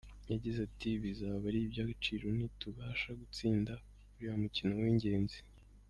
Yagize 0.31 0.59
ati 0.67 0.89
“Bizaba 1.03 1.43
ari 1.49 1.59
iby’agaciro 1.65 2.25
nitubasha 2.37 3.09
gutsinda 3.19 3.73
uriya 4.11 4.33
mukino 4.41 4.73
w’ingenzi. 4.83 5.39